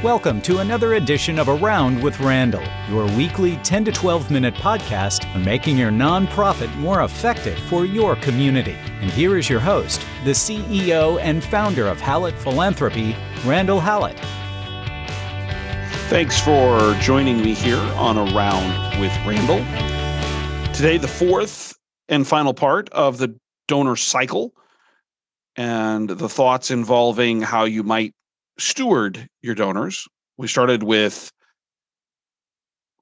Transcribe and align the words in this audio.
Welcome 0.00 0.40
to 0.42 0.58
another 0.58 0.94
edition 0.94 1.40
of 1.40 1.48
Around 1.48 2.00
with 2.00 2.20
Randall, 2.20 2.62
your 2.88 3.06
weekly 3.16 3.56
10 3.64 3.86
to 3.86 3.90
12 3.90 4.30
minute 4.30 4.54
podcast 4.54 5.26
on 5.34 5.44
making 5.44 5.76
your 5.76 5.90
nonprofit 5.90 6.72
more 6.76 7.02
effective 7.02 7.58
for 7.58 7.84
your 7.84 8.14
community. 8.14 8.76
And 9.00 9.10
here 9.10 9.36
is 9.36 9.50
your 9.50 9.58
host, 9.58 10.00
the 10.22 10.30
CEO 10.30 11.20
and 11.20 11.42
founder 11.42 11.88
of 11.88 12.00
Hallett 12.00 12.38
Philanthropy, 12.38 13.16
Randall 13.44 13.80
Hallett. 13.80 14.16
Thanks 16.08 16.40
for 16.40 16.94
joining 17.00 17.38
me 17.38 17.52
here 17.52 17.80
on 17.96 18.16
Around 18.16 19.00
with 19.00 19.10
Randall. 19.26 19.64
Today, 20.72 20.96
the 20.96 21.08
fourth 21.08 21.59
and 22.10 22.26
final 22.26 22.52
part 22.52 22.90
of 22.90 23.16
the 23.16 23.34
donor 23.68 23.96
cycle 23.96 24.52
and 25.56 26.10
the 26.10 26.28
thoughts 26.28 26.70
involving 26.70 27.40
how 27.40 27.64
you 27.64 27.82
might 27.82 28.12
steward 28.58 29.26
your 29.42 29.54
donors. 29.54 30.06
We 30.36 30.48
started 30.48 30.82
with 30.82 31.30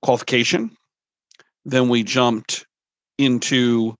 qualification, 0.03 0.71
then 1.65 1.89
we 1.89 2.05
jumped 2.05 2.67
into 3.17 3.95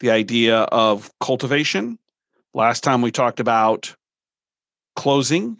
the 0.00 0.10
idea 0.10 0.58
of 0.58 1.10
cultivation. 1.20 1.98
Last 2.52 2.84
time 2.84 3.02
we 3.02 3.10
talked 3.10 3.40
about 3.40 3.94
closing 4.94 5.56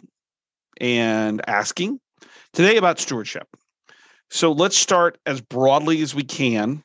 and 0.79 1.41
asking. 1.49 1.99
Today 2.53 2.77
about 2.77 2.99
stewardship. 2.99 3.47
So 4.29 4.51
let's 4.51 4.77
start 4.77 5.17
as 5.25 5.41
broadly 5.41 6.01
as 6.01 6.15
we 6.15 6.23
can, 6.23 6.83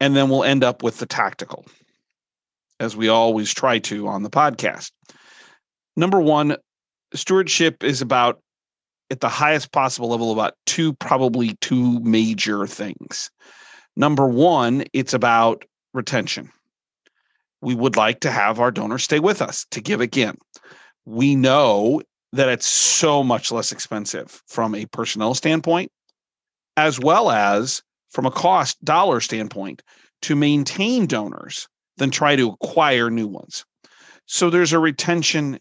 and 0.00 0.16
then 0.16 0.28
we'll 0.28 0.44
end 0.44 0.64
up 0.64 0.82
with 0.82 0.98
the 0.98 1.06
tactical, 1.06 1.66
as 2.80 2.96
we 2.96 3.08
always 3.08 3.52
try 3.52 3.78
to 3.78 4.08
on 4.08 4.22
the 4.22 4.30
podcast. 4.30 4.90
Number 5.96 6.20
one, 6.20 6.56
stewardship 7.14 7.84
is 7.84 8.00
about 8.00 8.40
at 9.10 9.20
the 9.20 9.28
highest 9.28 9.72
possible 9.72 10.08
level 10.08 10.32
about 10.32 10.54
two 10.66 10.94
probably 10.94 11.56
two 11.60 12.00
major 12.00 12.66
things. 12.66 13.30
Number 13.96 14.26
one 14.26 14.84
it's 14.92 15.12
about 15.12 15.64
retention. 15.92 16.50
We 17.60 17.74
would 17.74 17.96
like 17.96 18.20
to 18.20 18.30
have 18.30 18.60
our 18.60 18.70
donors 18.70 19.02
stay 19.02 19.18
with 19.18 19.42
us 19.42 19.66
to 19.72 19.80
give 19.80 20.00
again. 20.00 20.38
We 21.04 21.34
know 21.34 22.02
that 22.32 22.48
it's 22.48 22.66
so 22.66 23.22
much 23.22 23.50
less 23.50 23.72
expensive 23.72 24.42
from 24.46 24.74
a 24.74 24.86
personnel 24.86 25.34
standpoint 25.34 25.90
as 26.76 27.00
well 27.00 27.30
as 27.30 27.82
from 28.10 28.26
a 28.26 28.30
cost 28.30 28.82
dollar 28.84 29.20
standpoint 29.20 29.82
to 30.22 30.36
maintain 30.36 31.06
donors 31.06 31.68
than 31.96 32.10
try 32.10 32.36
to 32.36 32.50
acquire 32.50 33.10
new 33.10 33.26
ones 33.26 33.64
so 34.26 34.50
there's 34.50 34.72
a 34.72 34.78
retention 34.78 35.58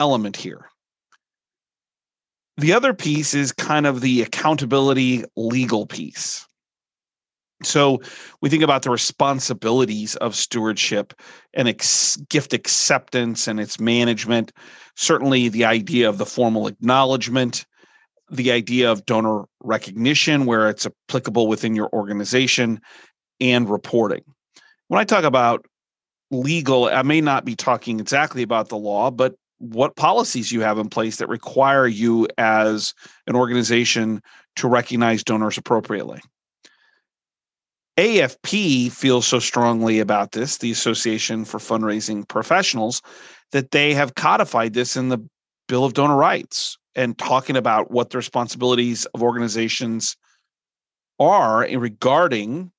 element 0.00 0.36
here 0.36 0.66
the 2.56 2.72
other 2.72 2.94
piece 2.94 3.34
is 3.34 3.52
kind 3.52 3.86
of 3.86 4.00
the 4.00 4.22
accountability 4.22 5.24
legal 5.36 5.86
piece. 5.86 6.46
So 7.62 8.00
we 8.40 8.48
think 8.48 8.62
about 8.62 8.82
the 8.82 8.90
responsibilities 8.90 10.16
of 10.16 10.36
stewardship 10.36 11.14
and 11.54 11.66
ex- 11.66 12.16
gift 12.28 12.52
acceptance 12.52 13.48
and 13.48 13.58
its 13.58 13.80
management. 13.80 14.52
Certainly, 14.96 15.48
the 15.48 15.64
idea 15.64 16.08
of 16.08 16.18
the 16.18 16.26
formal 16.26 16.66
acknowledgement, 16.66 17.64
the 18.36 18.52
idea 18.52 18.90
of 18.90 19.06
donor 19.06 19.44
recognition, 19.60 20.46
where 20.46 20.68
it's 20.68 20.86
applicable 20.86 21.46
within 21.48 21.74
your 21.74 21.88
organization, 21.92 22.80
and 23.40 23.68
reporting. 23.68 24.22
When 24.88 25.00
I 25.00 25.04
talk 25.04 25.24
about 25.24 25.66
legal, 26.30 26.86
I 26.86 27.02
may 27.02 27.20
not 27.20 27.44
be 27.44 27.56
talking 27.56 28.00
exactly 28.00 28.42
about 28.42 28.68
the 28.68 28.76
law, 28.76 29.10
but 29.10 29.34
what 29.58 29.96
policies 29.96 30.52
you 30.52 30.60
have 30.60 30.78
in 30.78 30.88
place 30.88 31.16
that 31.16 31.28
require 31.28 31.86
you 31.86 32.28
as 32.38 32.92
an 33.26 33.36
organization 33.36 34.20
to 34.56 34.68
recognize 34.68 35.24
donors 35.24 35.58
appropriately. 35.58 36.20
AFP 37.96 38.90
feels 38.90 39.26
so 39.26 39.38
strongly 39.38 40.00
about 40.00 40.32
this, 40.32 40.58
the 40.58 40.72
Association 40.72 41.44
for 41.44 41.58
Fundraising 41.58 42.28
Professionals, 42.28 43.00
that 43.52 43.70
they 43.70 43.94
have 43.94 44.16
codified 44.16 44.74
this 44.74 44.96
in 44.96 45.08
the 45.08 45.18
Bill 45.68 45.84
of 45.84 45.94
Donor 45.94 46.16
Rights 46.16 46.76
and 46.96 47.18
talking 47.18 47.56
about 47.56 47.90
what 47.90 48.10
the 48.10 48.18
responsibilities 48.18 49.06
of 49.06 49.22
organizations 49.22 50.16
are 51.18 51.64
in 51.64 51.80
regarding 51.80 52.70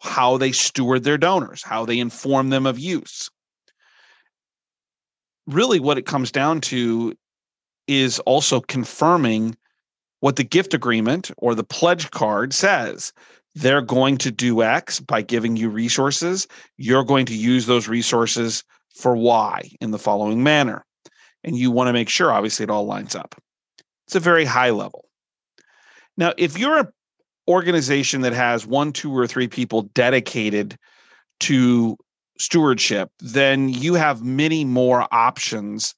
how 0.00 0.36
they 0.36 0.52
steward 0.52 1.04
their 1.04 1.18
donors, 1.18 1.62
how 1.62 1.84
they 1.84 1.98
inform 1.98 2.50
them 2.50 2.66
of 2.66 2.78
use 2.78 3.30
really 5.46 5.80
what 5.80 5.98
it 5.98 6.06
comes 6.06 6.32
down 6.32 6.60
to 6.60 7.14
is 7.86 8.18
also 8.20 8.60
confirming 8.60 9.56
what 10.20 10.36
the 10.36 10.44
gift 10.44 10.74
agreement 10.74 11.30
or 11.38 11.54
the 11.54 11.64
pledge 11.64 12.10
card 12.10 12.52
says. 12.52 13.12
They're 13.54 13.82
going 13.82 14.18
to 14.18 14.30
do 14.30 14.62
X 14.62 15.00
by 15.00 15.22
giving 15.22 15.56
you 15.56 15.70
resources. 15.70 16.46
You're 16.76 17.04
going 17.04 17.26
to 17.26 17.36
use 17.36 17.66
those 17.66 17.88
resources 17.88 18.64
for 18.94 19.16
Y 19.16 19.62
in 19.80 19.92
the 19.92 19.98
following 19.98 20.42
manner. 20.42 20.84
And 21.46 21.56
you 21.56 21.70
want 21.70 21.88
to 21.88 21.92
make 21.92 22.08
sure, 22.08 22.32
obviously, 22.32 22.64
it 22.64 22.70
all 22.70 22.84
lines 22.84 23.14
up. 23.14 23.34
It's 24.06 24.16
a 24.16 24.20
very 24.20 24.44
high 24.44 24.70
level. 24.70 25.08
Now, 26.16 26.34
if 26.36 26.58
you're 26.58 26.78
an 26.78 26.88
organization 27.48 28.22
that 28.22 28.32
has 28.32 28.66
one, 28.66 28.92
two, 28.92 29.16
or 29.16 29.26
three 29.26 29.48
people 29.48 29.82
dedicated 29.94 30.76
to 31.40 31.96
stewardship, 32.38 33.10
then 33.20 33.68
you 33.68 33.94
have 33.94 34.22
many 34.22 34.64
more 34.64 35.06
options 35.12 35.94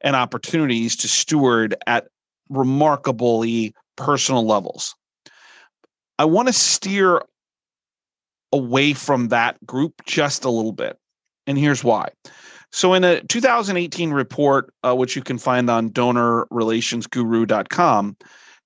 and 0.00 0.16
opportunities 0.16 0.96
to 0.96 1.08
steward 1.08 1.74
at 1.86 2.06
remarkably 2.48 3.74
personal 3.96 4.46
levels. 4.46 4.94
I 6.18 6.24
want 6.24 6.48
to 6.48 6.52
steer 6.52 7.22
away 8.52 8.92
from 8.92 9.28
that 9.28 9.64
group 9.66 10.04
just 10.06 10.44
a 10.44 10.50
little 10.50 10.72
bit. 10.72 10.98
And 11.46 11.58
here's 11.58 11.82
why. 11.82 12.10
So, 12.72 12.94
in 12.94 13.04
a 13.04 13.20
2018 13.22 14.10
report, 14.12 14.72
uh, 14.82 14.96
which 14.96 15.14
you 15.14 15.20
can 15.22 15.36
find 15.36 15.68
on 15.68 15.90
donorrelationsguru.com, 15.90 18.16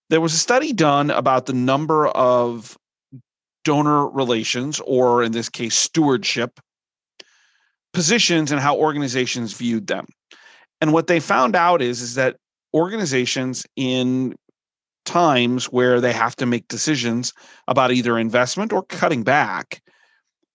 there 0.08 0.20
was 0.20 0.32
a 0.32 0.38
study 0.38 0.72
done 0.72 1.10
about 1.10 1.46
the 1.46 1.52
number 1.52 2.06
of 2.08 2.78
donor 3.64 4.08
relations, 4.08 4.80
or 4.86 5.24
in 5.24 5.32
this 5.32 5.48
case, 5.48 5.74
stewardship 5.74 6.60
positions 7.92 8.52
and 8.52 8.60
how 8.60 8.76
organizations 8.76 9.54
viewed 9.54 9.88
them. 9.88 10.06
And 10.80 10.92
what 10.92 11.08
they 11.08 11.18
found 11.18 11.56
out 11.56 11.82
is, 11.82 12.00
is 12.00 12.14
that 12.14 12.36
organizations 12.72 13.66
in 13.74 14.36
times 15.04 15.64
where 15.66 16.00
they 16.00 16.12
have 16.12 16.36
to 16.36 16.46
make 16.46 16.68
decisions 16.68 17.32
about 17.66 17.90
either 17.90 18.16
investment 18.18 18.72
or 18.72 18.84
cutting 18.84 19.24
back, 19.24 19.82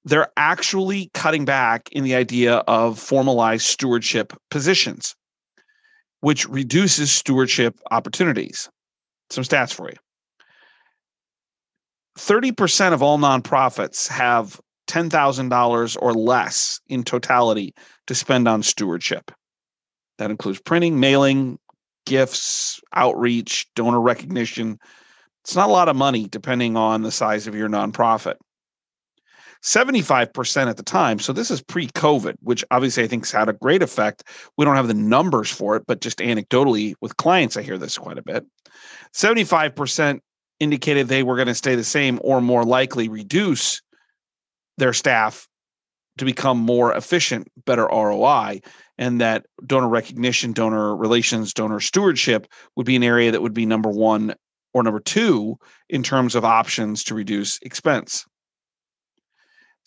they're 0.06 0.32
actually 0.38 1.12
cutting 1.14 1.46
back 1.46 1.90
in 1.92 2.04
the 2.04 2.16
idea 2.16 2.56
of 2.68 3.00
formalized 3.00 3.66
stewardship 3.66 4.34
positions, 4.50 5.16
which 6.22 6.48
reduces 6.48 7.12
stewardship 7.12 7.80
opportunities. 7.92 8.70
Some 9.30 9.44
stats 9.44 9.74
for 9.74 9.90
you 9.90 9.98
30% 12.18 12.94
of 12.94 13.02
all 13.02 13.18
nonprofits 13.18 14.08
have 14.08 14.60
$10,000 14.88 15.98
or 16.02 16.14
less 16.14 16.82
in 16.88 17.04
totality 17.04 17.74
to 18.08 18.16
spend 18.16 18.48
on 18.48 18.62
stewardship. 18.62 19.32
That 20.18 20.32
includes 20.32 20.60
printing, 20.60 21.00
mailing, 21.00 21.58
gifts, 22.06 22.82
outreach, 22.94 23.68
donor 23.76 24.02
recognition. 24.02 24.78
It's 25.44 25.56
not 25.56 25.70
a 25.70 25.72
lot 25.72 25.88
of 25.88 25.96
money 25.96 26.28
depending 26.28 26.76
on 26.76 27.04
the 27.04 27.12
size 27.12 27.48
of 27.48 27.56
your 27.56 27.70
nonprofit. 27.70 28.36
75% 29.64 30.68
at 30.68 30.78
the 30.78 30.84
time. 30.84 31.20
So 31.20 31.34
this 31.34 31.52
is 31.52 31.62
pre 31.62 31.88
COVID, 31.88 32.36
which 32.42 32.64
obviously 32.72 33.04
I 33.04 33.08
think 33.08 33.26
has 33.26 33.32
had 33.32 33.50
a 33.50 33.54
great 33.54 33.84
effect. 33.84 34.24
We 34.58 34.66
don't 34.66 34.76
have 34.76 34.88
the 34.88 34.94
numbers 34.94 35.52
for 35.52 35.76
it, 35.76 35.84
but 35.88 36.02
just 36.02 36.20
anecdotally 36.20 36.96
with 37.02 37.18
clients, 37.18 37.58
I 37.58 37.62
hear 37.62 37.78
this 37.78 37.98
quite 37.98 38.18
a 38.18 38.24
bit. 38.24 38.46
75% 39.14 40.20
indicated 40.60 41.08
they 41.08 41.24
were 41.24 41.36
going 41.36 41.48
to 41.48 41.56
stay 41.56 41.76
the 41.76 41.84
same 41.84 42.20
or 42.24 42.42
more 42.42 42.64
likely 42.64 43.10
reduce 43.10 43.82
their 44.78 44.94
staff 44.94 45.48
to 46.18 46.26
become 46.26 46.58
more 46.58 46.94
efficient, 46.94 47.48
better 47.66 47.86
ROI, 47.86 48.62
and 48.98 49.22
that 49.22 49.46
donor 49.66 49.88
recognition, 49.88 50.54
donor 50.54 50.96
relations, 50.96 51.54
donor 51.54 51.80
stewardship 51.80 52.48
would 52.76 52.86
be 52.86 52.96
an 52.96 53.04
area 53.04 53.32
that 53.32 53.42
would 53.42 53.54
be 53.54 53.66
number 53.66 53.90
one 53.90 54.36
or 54.74 54.84
number 54.84 55.00
two 55.00 55.58
in 55.90 56.04
terms 56.04 56.36
of 56.36 56.46
options 56.46 57.04
to 57.04 57.16
reduce 57.16 57.60
expense. 57.62 58.26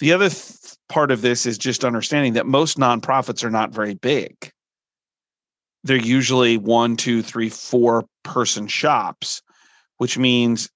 The 0.01 0.13
other 0.13 0.29
th- 0.29 0.77
part 0.89 1.11
of 1.11 1.23
this 1.23 1.47
is 1.47 1.59
just 1.59 1.85
understanding 1.85 2.35
that 2.35 2.47
most 2.47 2.79
nonprofits 2.79 3.45
are 3.45 3.51
not 3.51 3.71
very 3.71 3.95
big. 3.95 4.51
They're 5.85 5.97
usually 5.97 6.57
one, 6.59 6.97
two, 6.97 7.23
three, 7.23 7.49
four 7.49 8.05
person 8.23 8.67
shops, 8.67 9.43
which 9.99 10.19
means 10.19 10.69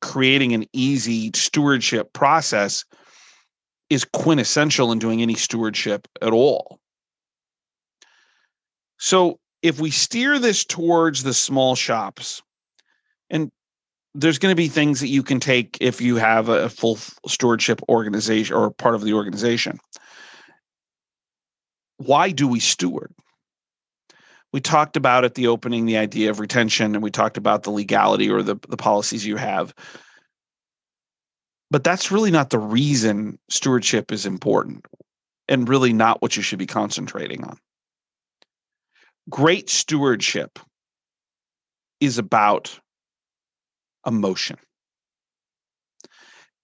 creating 0.00 0.52
an 0.52 0.66
easy 0.72 1.30
stewardship 1.34 2.12
process 2.12 2.84
is 3.90 4.04
quintessential 4.04 4.92
in 4.92 4.98
doing 4.98 5.22
any 5.22 5.34
stewardship 5.34 6.06
at 6.22 6.32
all. 6.32 6.78
So 8.98 9.38
if 9.62 9.80
we 9.80 9.90
steer 9.90 10.38
this 10.38 10.64
towards 10.64 11.22
the 11.22 11.34
small 11.34 11.74
shops, 11.74 12.42
and 13.30 13.50
there's 14.14 14.38
going 14.38 14.52
to 14.52 14.56
be 14.56 14.68
things 14.68 15.00
that 15.00 15.08
you 15.08 15.22
can 15.22 15.40
take 15.40 15.76
if 15.80 16.00
you 16.00 16.16
have 16.16 16.48
a 16.48 16.68
full 16.68 16.96
stewardship 17.26 17.80
organization 17.88 18.54
or 18.54 18.70
part 18.70 18.94
of 18.94 19.02
the 19.02 19.12
organization. 19.12 19.78
Why 21.96 22.30
do 22.30 22.46
we 22.46 22.60
steward? 22.60 23.12
We 24.52 24.60
talked 24.60 24.96
about 24.96 25.24
at 25.24 25.34
the 25.34 25.48
opening 25.48 25.84
the 25.84 25.96
idea 25.96 26.30
of 26.30 26.38
retention, 26.38 26.94
and 26.94 27.02
we 27.02 27.10
talked 27.10 27.36
about 27.36 27.64
the 27.64 27.70
legality 27.70 28.30
or 28.30 28.42
the, 28.42 28.56
the 28.68 28.76
policies 28.76 29.26
you 29.26 29.36
have. 29.36 29.74
But 31.72 31.82
that's 31.82 32.12
really 32.12 32.30
not 32.30 32.50
the 32.50 32.58
reason 32.58 33.38
stewardship 33.50 34.12
is 34.12 34.26
important 34.26 34.86
and 35.48 35.68
really 35.68 35.92
not 35.92 36.22
what 36.22 36.36
you 36.36 36.42
should 36.42 36.60
be 36.60 36.66
concentrating 36.66 37.42
on. 37.42 37.58
Great 39.28 39.68
stewardship 39.68 40.60
is 42.00 42.18
about 42.18 42.78
emotion. 44.06 44.56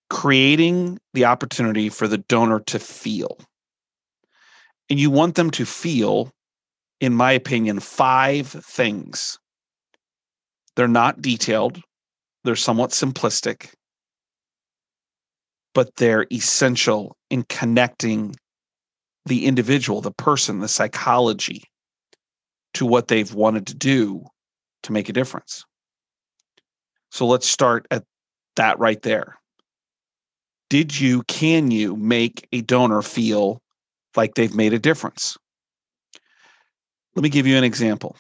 Creating 0.09 0.99
the 1.15 1.25
opportunity 1.25 1.89
for 1.89 2.09
the 2.09 2.19
donor 2.19 2.61
to 2.61 2.79
feel. 2.79 3.39
And 4.89 4.99
you 4.99 5.11
want 5.11 5.37
them 5.37 5.51
to 5.53 5.65
feel, 5.65 6.33
in 7.01 7.15
my 7.15 7.33
opinion, 7.33 7.81
five 7.81 8.49
things. 8.49 9.39
They're 10.75 10.89
not 10.89 11.23
detailed, 11.23 11.81
they're 12.45 12.57
somewhat 12.57 12.91
simplistic, 12.91 13.73
but 15.75 15.95
they're 15.97 16.27
essential 16.33 17.17
in 17.29 17.45
connecting 17.45 18.35
the 19.27 19.47
individual, 19.47 20.01
the 20.01 20.11
person, 20.11 20.61
the 20.61 20.69
psychology 20.69 21.63
to 22.75 22.87
what 22.87 23.09
they've 23.09 23.33
wanted 23.33 23.67
to 23.67 23.75
do 23.75 24.25
to 24.83 24.93
make 24.93 25.09
a 25.09 25.13
difference. 25.13 25.65
So 27.11 27.27
let's 27.27 27.49
start 27.49 27.87
at 27.91 28.05
that 28.57 28.79
right 28.79 29.01
there. 29.03 29.37
Did 30.69 30.99
you, 30.99 31.23
can 31.25 31.71
you 31.71 31.97
make 31.97 32.47
a 32.53 32.61
donor 32.61 33.03
feel 33.03 33.61
like 34.17 34.35
they've 34.35 34.55
made 34.55 34.73
a 34.73 34.79
difference? 34.79 35.37
Let 37.17 37.25
me 37.25 37.29
give 37.29 37.47
you 37.47 37.57
an 37.57 37.65
example. 37.65 38.17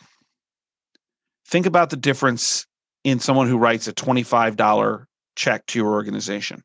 Think 1.46 1.66
about 1.66 1.90
the 1.90 1.96
difference 1.96 2.66
in 3.04 3.20
someone 3.20 3.48
who 3.48 3.58
writes 3.58 3.86
a 3.86 3.92
$25 3.92 5.04
check 5.36 5.64
to 5.66 5.78
your 5.78 5.92
organization. 5.92 6.62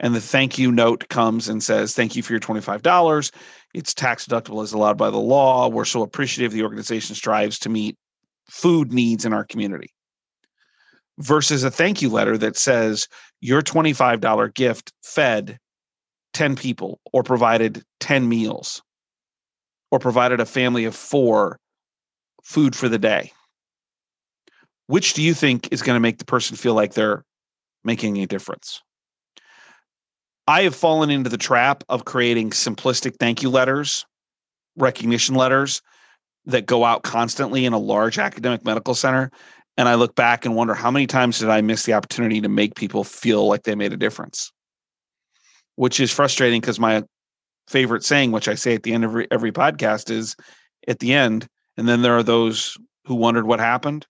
And 0.00 0.14
the 0.14 0.20
thank 0.20 0.58
you 0.58 0.70
note 0.70 1.08
comes 1.08 1.48
and 1.48 1.62
says, 1.62 1.94
Thank 1.94 2.14
you 2.14 2.22
for 2.22 2.32
your 2.32 2.40
$25. 2.40 3.32
It's 3.74 3.94
tax 3.94 4.26
deductible 4.26 4.62
as 4.62 4.72
allowed 4.72 4.96
by 4.96 5.10
the 5.10 5.18
law. 5.18 5.68
We're 5.68 5.84
so 5.84 6.02
appreciative 6.02 6.52
the 6.52 6.62
organization 6.62 7.16
strives 7.16 7.58
to 7.60 7.68
meet 7.68 7.96
food 8.48 8.92
needs 8.92 9.24
in 9.24 9.32
our 9.32 9.44
community 9.44 9.90
versus 11.18 11.64
a 11.64 11.70
thank 11.70 12.00
you 12.00 12.08
letter 12.08 12.38
that 12.38 12.56
says 12.56 13.08
your 13.40 13.62
$25 13.62 14.54
gift 14.54 14.92
fed 15.02 15.58
10 16.34 16.56
people 16.56 17.00
or 17.12 17.22
provided 17.22 17.82
10 18.00 18.28
meals 18.28 18.82
or 19.90 19.98
provided 19.98 20.40
a 20.40 20.46
family 20.46 20.84
of 20.84 20.94
four 20.94 21.58
food 22.44 22.74
for 22.74 22.88
the 22.88 22.98
day. 22.98 23.32
Which 24.86 25.14
do 25.14 25.22
you 25.22 25.34
think 25.34 25.68
is 25.72 25.82
going 25.82 25.96
to 25.96 26.00
make 26.00 26.18
the 26.18 26.24
person 26.24 26.56
feel 26.56 26.74
like 26.74 26.94
they're 26.94 27.24
making 27.84 28.16
a 28.18 28.26
difference? 28.26 28.82
I 30.46 30.62
have 30.62 30.74
fallen 30.74 31.10
into 31.10 31.28
the 31.28 31.36
trap 31.36 31.84
of 31.90 32.06
creating 32.06 32.50
simplistic 32.50 33.16
thank 33.16 33.42
you 33.42 33.50
letters, 33.50 34.06
recognition 34.76 35.34
letters 35.34 35.82
that 36.46 36.64
go 36.64 36.84
out 36.84 37.02
constantly 37.02 37.66
in 37.66 37.74
a 37.74 37.78
large 37.78 38.18
academic 38.18 38.64
medical 38.64 38.94
center 38.94 39.30
and 39.78 39.88
I 39.88 39.94
look 39.94 40.16
back 40.16 40.44
and 40.44 40.56
wonder 40.56 40.74
how 40.74 40.90
many 40.90 41.06
times 41.06 41.38
did 41.38 41.48
I 41.48 41.60
miss 41.60 41.84
the 41.84 41.92
opportunity 41.92 42.40
to 42.40 42.48
make 42.48 42.74
people 42.74 43.04
feel 43.04 43.46
like 43.46 43.62
they 43.62 43.76
made 43.76 43.92
a 43.92 43.96
difference? 43.96 44.52
Which 45.76 46.00
is 46.00 46.12
frustrating 46.12 46.60
because 46.60 46.80
my 46.80 47.04
favorite 47.68 48.04
saying, 48.04 48.32
which 48.32 48.48
I 48.48 48.56
say 48.56 48.74
at 48.74 48.82
the 48.82 48.92
end 48.92 49.04
of 49.04 49.10
every, 49.10 49.28
every 49.30 49.52
podcast, 49.52 50.10
is 50.10 50.34
at 50.88 50.98
the 50.98 51.14
end, 51.14 51.46
and 51.76 51.88
then 51.88 52.02
there 52.02 52.18
are 52.18 52.24
those 52.24 52.76
who 53.04 53.14
wondered 53.14 53.46
what 53.46 53.60
happened 53.60 54.04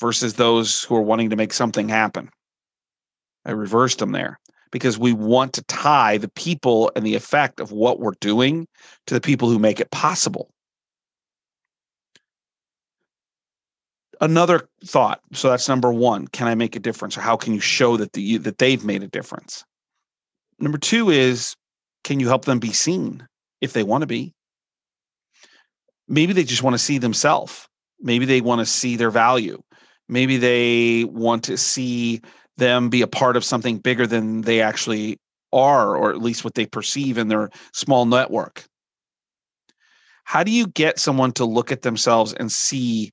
versus 0.00 0.34
those 0.34 0.82
who 0.82 0.96
are 0.96 1.02
wanting 1.02 1.28
to 1.30 1.36
make 1.36 1.52
something 1.52 1.90
happen. 1.90 2.30
I 3.44 3.50
reversed 3.50 3.98
them 3.98 4.12
there 4.12 4.40
because 4.70 4.98
we 4.98 5.12
want 5.12 5.52
to 5.52 5.62
tie 5.64 6.16
the 6.16 6.30
people 6.30 6.90
and 6.96 7.04
the 7.04 7.14
effect 7.14 7.60
of 7.60 7.72
what 7.72 8.00
we're 8.00 8.12
doing 8.20 8.66
to 9.06 9.12
the 9.12 9.20
people 9.20 9.50
who 9.50 9.58
make 9.58 9.80
it 9.80 9.90
possible. 9.90 10.48
Another 14.20 14.68
thought. 14.84 15.20
So 15.32 15.50
that's 15.50 15.68
number 15.68 15.92
one 15.92 16.28
can 16.28 16.48
i 16.48 16.54
make 16.54 16.76
a 16.76 16.80
difference? 16.80 17.16
Or 17.16 17.20
how 17.20 17.36
can 17.36 17.54
you 17.54 17.60
show 17.60 17.96
that 17.96 18.12
the 18.12 18.38
that 18.38 18.58
they've 18.58 18.84
made 18.84 19.02
a 19.02 19.08
difference? 19.08 19.64
Number 20.58 20.78
two 20.78 21.10
is 21.10 21.54
can 22.04 22.20
you 22.20 22.28
help 22.28 22.44
them 22.44 22.58
be 22.58 22.72
seen 22.72 23.26
if 23.60 23.72
they 23.72 23.82
want 23.82 24.02
to 24.02 24.06
be? 24.06 24.34
Maybe 26.06 26.32
they 26.32 26.44
just 26.44 26.62
want 26.62 26.74
to 26.74 26.78
see 26.78 26.98
themselves 26.98 27.68
maybe 28.04 28.26
they 28.26 28.40
want 28.40 28.60
to 28.60 28.66
see 28.66 28.96
their 28.96 29.10
value. 29.10 29.60
Maybe 30.08 30.36
they 30.36 31.04
want 31.04 31.42
to 31.44 31.56
see 31.56 32.20
them 32.56 32.90
be 32.90 33.02
a 33.02 33.08
part 33.08 33.36
of 33.36 33.44
something 33.44 33.78
bigger 33.78 34.06
than 34.06 34.42
they 34.42 34.60
actually 34.60 35.18
are 35.52 35.96
or 35.96 36.10
at 36.10 36.22
least 36.22 36.44
what 36.44 36.54
they 36.54 36.66
perceive 36.66 37.18
in 37.18 37.28
their 37.28 37.50
small 37.72 38.04
network. 38.04 38.64
How 40.24 40.44
do 40.44 40.50
you 40.50 40.66
get 40.66 40.98
someone 40.98 41.32
to 41.32 41.44
look 41.44 41.72
at 41.72 41.82
themselves 41.82 42.32
and 42.34 42.52
see 42.52 43.12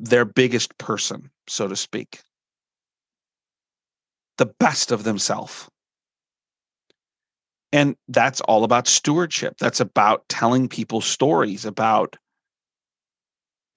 their 0.00 0.24
biggest 0.24 0.76
person, 0.78 1.30
so 1.48 1.68
to 1.68 1.76
speak, 1.76 2.20
the 4.36 4.46
best 4.46 4.92
of 4.92 5.04
themselves. 5.04 5.68
And 7.72 7.96
that's 8.08 8.40
all 8.42 8.64
about 8.64 8.88
stewardship. 8.88 9.56
That's 9.58 9.80
about 9.80 10.28
telling 10.28 10.68
people 10.68 11.00
stories 11.00 11.64
about 11.64 12.16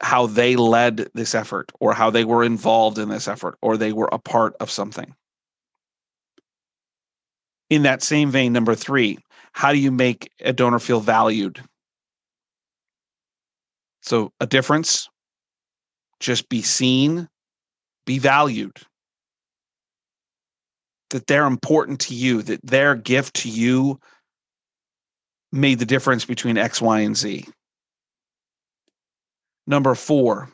how 0.01 0.27
they 0.27 0.55
led 0.55 1.09
this 1.13 1.35
effort 1.35 1.71
or 1.79 1.93
how 1.93 2.09
they 2.09 2.23
were 2.23 2.43
involved 2.43 2.97
in 2.97 3.09
this 3.09 3.27
effort 3.27 3.57
or 3.61 3.77
they 3.77 3.93
were 3.93 4.09
a 4.11 4.17
part 4.17 4.55
of 4.59 4.71
something. 4.71 5.13
In 7.69 7.83
that 7.83 8.01
same 8.01 8.31
vein, 8.31 8.53
number 8.53 8.75
three, 8.75 9.19
how 9.53 9.71
do 9.71 9.77
you 9.77 9.91
make 9.91 10.31
a 10.41 10.53
donor 10.53 10.79
feel 10.79 10.99
valued? 10.99 11.61
So, 14.01 14.33
a 14.39 14.47
difference 14.47 15.09
just 16.21 16.47
be 16.47 16.61
seen, 16.61 17.27
be 18.05 18.19
valued. 18.19 18.77
That 21.09 21.27
they're 21.27 21.47
important 21.47 21.99
to 22.01 22.15
you, 22.15 22.41
that 22.43 22.65
their 22.65 22.95
gift 22.95 23.35
to 23.37 23.49
you 23.49 23.99
made 25.51 25.79
the 25.79 25.85
difference 25.85 26.23
between 26.23 26.57
X, 26.57 26.81
Y, 26.81 26.99
and 27.01 27.17
Z. 27.17 27.45
Number 29.67 29.93
four, 29.95 30.49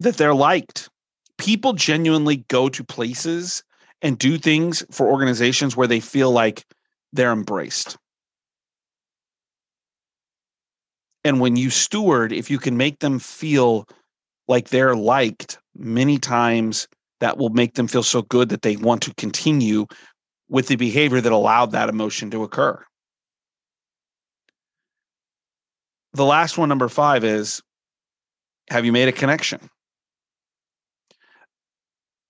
that 0.00 0.16
they're 0.16 0.34
liked. 0.34 0.90
People 1.38 1.72
genuinely 1.72 2.44
go 2.48 2.68
to 2.68 2.84
places 2.84 3.62
and 4.02 4.18
do 4.18 4.36
things 4.36 4.84
for 4.90 5.06
organizations 5.06 5.76
where 5.76 5.86
they 5.86 6.00
feel 6.00 6.30
like 6.30 6.64
they're 7.12 7.32
embraced. 7.32 7.96
And 11.24 11.40
when 11.40 11.56
you 11.56 11.70
steward, 11.70 12.32
if 12.32 12.50
you 12.50 12.58
can 12.58 12.76
make 12.76 13.00
them 13.00 13.18
feel 13.18 13.86
like 14.50 14.68
they're 14.70 14.96
liked 14.96 15.58
many 15.76 16.18
times 16.18 16.88
that 17.20 17.38
will 17.38 17.50
make 17.50 17.74
them 17.74 17.86
feel 17.86 18.02
so 18.02 18.22
good 18.22 18.48
that 18.48 18.62
they 18.62 18.76
want 18.76 19.00
to 19.02 19.14
continue 19.14 19.86
with 20.48 20.66
the 20.66 20.74
behavior 20.74 21.20
that 21.20 21.30
allowed 21.30 21.70
that 21.70 21.88
emotion 21.88 22.32
to 22.32 22.42
occur. 22.42 22.84
The 26.14 26.24
last 26.24 26.58
one, 26.58 26.68
number 26.68 26.88
five, 26.88 27.22
is 27.22 27.62
have 28.70 28.84
you 28.84 28.90
made 28.90 29.06
a 29.06 29.12
connection? 29.12 29.60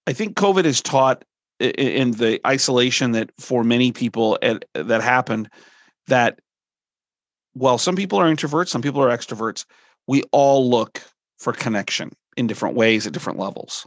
I 0.07 0.13
think 0.13 0.37
COVID 0.37 0.67
has 0.67 0.83
taught 0.83 1.25
in 1.59 2.11
the 2.11 2.39
isolation 2.47 3.13
that 3.13 3.31
for 3.39 3.65
many 3.65 3.93
people 3.93 4.37
that 4.43 5.01
happened 5.01 5.49
that 6.09 6.39
while 7.55 7.79
some 7.79 7.97
people 7.97 8.21
are 8.21 8.31
introverts, 8.31 8.69
some 8.69 8.83
people 8.83 9.03
are 9.03 9.09
extroverts. 9.09 9.65
We 10.07 10.23
all 10.33 10.69
look 10.69 11.01
for 11.41 11.53
connection 11.53 12.13
in 12.37 12.47
different 12.47 12.77
ways 12.77 13.07
at 13.07 13.13
different 13.13 13.39
levels? 13.39 13.87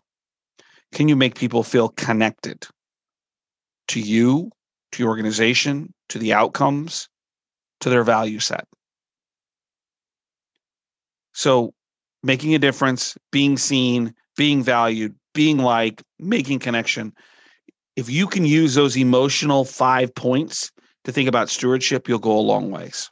Can 0.91 1.07
you 1.07 1.15
make 1.15 1.36
people 1.36 1.63
feel 1.63 1.89
connected 1.89 2.67
to 3.88 4.00
you, 4.00 4.51
to 4.91 5.03
your 5.03 5.10
organization, 5.10 5.93
to 6.10 6.19
the 6.19 6.33
outcomes, 6.33 7.07
to 7.79 7.89
their 7.89 8.03
value 8.03 8.39
set? 8.39 8.67
So, 11.33 11.74
making 12.22 12.53
a 12.53 12.60
difference, 12.60 13.17
being 13.31 13.57
seen, 13.57 14.13
being 14.38 14.63
valued, 14.63 15.15
being 15.33 15.57
liked, 15.57 16.03
making 16.19 16.60
connection. 16.60 17.13
If 17.95 18.10
you 18.10 18.27
can 18.27 18.45
use 18.45 18.75
those 18.75 18.98
emotional 18.98 19.65
five 19.65 20.13
points 20.13 20.72
to 21.05 21.12
think 21.12 21.27
about 21.27 21.50
stewardship, 21.50 22.07
you'll 22.07 22.19
go 22.19 22.38
a 22.38 22.39
long 22.39 22.72
ways. 22.72 23.10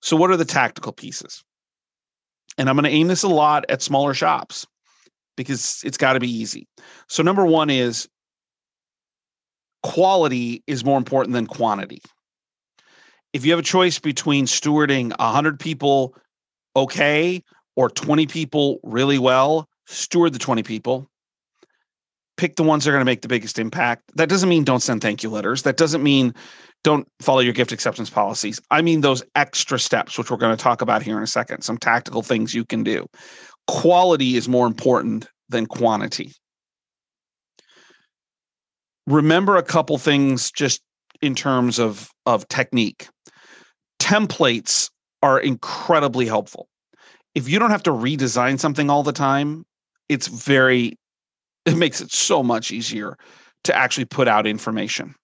So, 0.00 0.16
what 0.16 0.30
are 0.30 0.36
the 0.36 0.44
tactical 0.44 0.92
pieces? 0.92 1.44
And 2.58 2.68
I'm 2.68 2.76
going 2.76 2.84
to 2.84 2.90
aim 2.90 3.08
this 3.08 3.22
a 3.22 3.28
lot 3.28 3.64
at 3.68 3.82
smaller 3.82 4.14
shops 4.14 4.66
because 5.36 5.80
it's 5.84 5.96
got 5.96 6.14
to 6.14 6.20
be 6.20 6.30
easy. 6.30 6.66
So, 7.08 7.22
number 7.22 7.46
one 7.46 7.70
is 7.70 8.08
quality 9.82 10.62
is 10.66 10.84
more 10.84 10.98
important 10.98 11.34
than 11.34 11.46
quantity. 11.46 12.02
If 13.32 13.44
you 13.44 13.52
have 13.52 13.60
a 13.60 13.64
choice 13.64 13.98
between 13.98 14.46
stewarding 14.46 15.16
100 15.18 15.58
people 15.58 16.14
okay 16.76 17.42
or 17.76 17.88
20 17.88 18.26
people 18.26 18.80
really 18.82 19.18
well, 19.18 19.68
steward 19.86 20.34
the 20.34 20.38
20 20.38 20.62
people. 20.62 21.08
Pick 22.36 22.56
the 22.56 22.62
ones 22.62 22.84
that 22.84 22.90
are 22.90 22.94
going 22.94 23.02
to 23.02 23.10
make 23.10 23.22
the 23.22 23.28
biggest 23.28 23.58
impact. 23.58 24.02
That 24.16 24.28
doesn't 24.28 24.48
mean 24.48 24.64
don't 24.64 24.82
send 24.82 25.00
thank 25.00 25.22
you 25.22 25.30
letters. 25.30 25.62
That 25.62 25.76
doesn't 25.76 26.02
mean 26.02 26.34
don't 26.84 27.06
follow 27.20 27.40
your 27.40 27.52
gift 27.52 27.72
acceptance 27.72 28.10
policies. 28.10 28.60
I 28.70 28.82
mean 28.82 29.00
those 29.00 29.22
extra 29.34 29.78
steps, 29.78 30.18
which 30.18 30.30
we're 30.30 30.36
going 30.36 30.56
to 30.56 30.62
talk 30.62 30.82
about 30.82 31.02
here 31.02 31.16
in 31.16 31.22
a 31.22 31.28
second, 31.28 31.62
some 31.62 31.78
tactical 31.78 32.22
things 32.22 32.54
you 32.54 32.64
can 32.64 32.82
do. 32.82 33.06
Quality 33.68 34.36
is 34.36 34.48
more 34.48 34.66
important 34.66 35.28
than 35.48 35.66
quantity. 35.66 36.32
Remember 39.06 39.56
a 39.56 39.62
couple 39.62 39.98
things 39.98 40.50
just 40.50 40.80
in 41.20 41.34
terms 41.34 41.78
of, 41.78 42.10
of 42.26 42.46
technique. 42.48 43.08
Templates 44.00 44.90
are 45.22 45.38
incredibly 45.38 46.26
helpful. 46.26 46.68
If 47.34 47.48
you 47.48 47.58
don't 47.58 47.70
have 47.70 47.84
to 47.84 47.90
redesign 47.90 48.58
something 48.58 48.90
all 48.90 49.02
the 49.02 49.12
time, 49.12 49.64
it's 50.08 50.26
very, 50.26 50.98
it 51.64 51.76
makes 51.76 52.00
it 52.00 52.10
so 52.10 52.42
much 52.42 52.70
easier 52.72 53.16
to 53.64 53.74
actually 53.74 54.04
put 54.04 54.26
out 54.26 54.46
information 54.46 55.14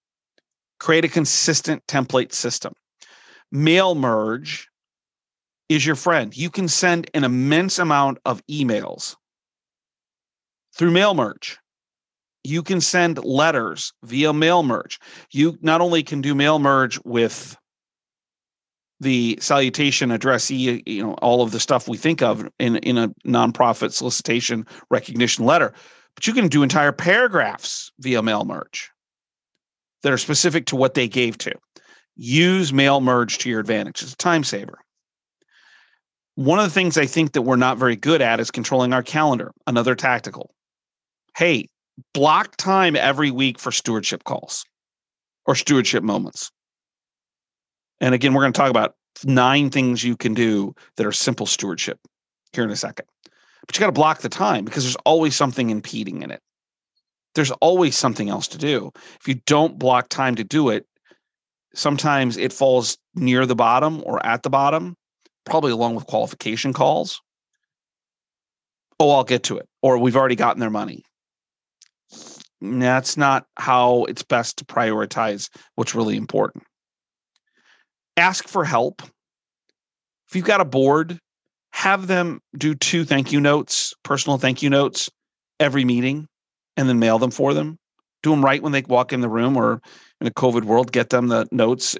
create 0.78 1.04
a 1.04 1.08
consistent 1.08 1.86
template 1.86 2.32
system. 2.32 2.72
Mail 3.50 3.94
merge 3.94 4.68
is 5.68 5.84
your 5.84 5.96
friend. 5.96 6.36
You 6.36 6.50
can 6.50 6.68
send 6.68 7.10
an 7.14 7.24
immense 7.24 7.78
amount 7.78 8.18
of 8.24 8.44
emails 8.46 9.16
through 10.74 10.90
mail 10.90 11.14
merge. 11.14 11.58
You 12.44 12.62
can 12.62 12.80
send 12.80 13.22
letters 13.24 13.92
via 14.04 14.32
mail 14.32 14.62
merge. 14.62 14.98
You 15.32 15.58
not 15.60 15.80
only 15.80 16.02
can 16.02 16.20
do 16.20 16.34
mail 16.34 16.58
merge 16.58 16.98
with 17.04 17.56
the 19.00 19.38
salutation 19.40 20.10
addressee, 20.10 20.82
you 20.86 21.02
know, 21.02 21.14
all 21.14 21.42
of 21.42 21.52
the 21.52 21.60
stuff 21.60 21.88
we 21.88 21.96
think 21.96 22.22
of 22.22 22.48
in, 22.58 22.76
in 22.76 22.98
a 22.98 23.08
nonprofit 23.26 23.92
solicitation 23.92 24.66
recognition 24.90 25.44
letter, 25.44 25.72
but 26.14 26.26
you 26.26 26.32
can 26.32 26.48
do 26.48 26.62
entire 26.62 26.92
paragraphs 26.92 27.92
via 28.00 28.22
mail 28.22 28.44
merge 28.44 28.90
that 30.02 30.12
are 30.12 30.18
specific 30.18 30.66
to 30.66 30.76
what 30.76 30.94
they 30.94 31.08
gave 31.08 31.38
to. 31.38 31.52
Use 32.16 32.72
mail 32.72 33.00
merge 33.00 33.38
to 33.38 33.50
your 33.50 33.60
advantage. 33.60 34.02
It's 34.02 34.12
a 34.12 34.16
time 34.16 34.44
saver. 34.44 34.78
One 36.34 36.58
of 36.58 36.64
the 36.64 36.70
things 36.70 36.96
I 36.96 37.06
think 37.06 37.32
that 37.32 37.42
we're 37.42 37.56
not 37.56 37.78
very 37.78 37.96
good 37.96 38.22
at 38.22 38.40
is 38.40 38.50
controlling 38.50 38.92
our 38.92 39.02
calendar. 39.02 39.52
Another 39.66 39.94
tactical. 39.94 40.54
Hey, 41.36 41.68
block 42.14 42.56
time 42.56 42.96
every 42.96 43.30
week 43.30 43.58
for 43.58 43.72
stewardship 43.72 44.24
calls 44.24 44.64
or 45.46 45.54
stewardship 45.54 46.02
moments. 46.02 46.50
And 48.00 48.14
again, 48.14 48.34
we're 48.34 48.42
going 48.42 48.52
to 48.52 48.58
talk 48.58 48.70
about 48.70 48.94
nine 49.24 49.70
things 49.70 50.04
you 50.04 50.16
can 50.16 50.34
do 50.34 50.74
that 50.96 51.06
are 51.06 51.12
simple 51.12 51.46
stewardship 51.46 51.98
here 52.52 52.64
in 52.64 52.70
a 52.70 52.76
second. 52.76 53.06
But 53.66 53.76
you 53.76 53.80
got 53.80 53.86
to 53.86 53.92
block 53.92 54.20
the 54.20 54.28
time 54.28 54.64
because 54.64 54.84
there's 54.84 54.96
always 55.04 55.34
something 55.34 55.70
impeding 55.70 56.22
in 56.22 56.30
it 56.30 56.40
there's 57.34 57.50
always 57.52 57.96
something 57.96 58.28
else 58.28 58.48
to 58.48 58.58
do. 58.58 58.90
If 59.20 59.28
you 59.28 59.34
don't 59.46 59.78
block 59.78 60.08
time 60.08 60.34
to 60.36 60.44
do 60.44 60.70
it, 60.70 60.86
sometimes 61.74 62.36
it 62.36 62.52
falls 62.52 62.98
near 63.14 63.46
the 63.46 63.54
bottom 63.54 64.02
or 64.04 64.24
at 64.24 64.42
the 64.42 64.50
bottom, 64.50 64.96
probably 65.44 65.72
along 65.72 65.94
with 65.94 66.06
qualification 66.06 66.72
calls. 66.72 67.20
Oh, 69.00 69.10
I'll 69.10 69.24
get 69.24 69.44
to 69.44 69.58
it. 69.58 69.68
Or 69.82 69.98
we've 69.98 70.16
already 70.16 70.34
gotten 70.34 70.60
their 70.60 70.70
money. 70.70 71.04
That's 72.60 73.16
not 73.16 73.46
how 73.56 74.04
it's 74.04 74.22
best 74.22 74.56
to 74.58 74.64
prioritize 74.64 75.48
what's 75.76 75.94
really 75.94 76.16
important. 76.16 76.64
Ask 78.16 78.48
for 78.48 78.64
help. 78.64 79.02
If 80.28 80.34
you've 80.34 80.44
got 80.44 80.60
a 80.60 80.64
board, 80.64 81.20
have 81.70 82.08
them 82.08 82.40
do 82.56 82.74
two 82.74 83.04
thank 83.04 83.30
you 83.30 83.40
notes, 83.40 83.94
personal 84.02 84.38
thank 84.38 84.60
you 84.62 84.70
notes 84.70 85.08
every 85.60 85.84
meeting 85.84 86.26
and 86.78 86.88
then 86.88 86.98
mail 86.98 87.18
them 87.18 87.32
for 87.32 87.52
them. 87.52 87.76
Do 88.22 88.30
them 88.30 88.44
right 88.44 88.62
when 88.62 88.72
they 88.72 88.82
walk 88.82 89.12
in 89.12 89.20
the 89.20 89.28
room 89.28 89.56
or 89.56 89.82
in 90.20 90.26
a 90.26 90.30
COVID 90.30 90.64
world, 90.64 90.92
get 90.92 91.10
them 91.10 91.26
the 91.28 91.46
notes. 91.50 91.98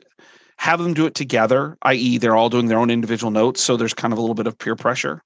Have 0.57 0.81
them 0.81 0.95
do 0.95 1.05
it 1.07 1.15
together, 1.15 1.77
i.e., 1.83 2.19
they're 2.19 2.37
all 2.37 2.49
doing 2.49 2.67
their 2.67 2.79
own 2.79 2.91
individual 2.91 3.31
notes. 3.31 3.63
So 3.63 3.77
there's 3.77 3.95
kind 3.95 4.13
of 4.13 4.19
a 4.19 4.21
little 4.23 4.35
bit 4.35 4.47
of 4.47 4.57
peer 4.57 4.77
pressure. 4.77 5.23